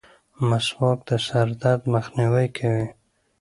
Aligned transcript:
مسواک 0.47 0.99
د 1.09 1.11
سر 1.27 1.47
درد 1.61 1.81
مخنیوی 1.93 2.47
کوي. 2.57 2.87